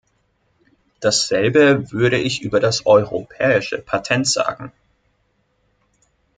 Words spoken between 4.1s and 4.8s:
sagen.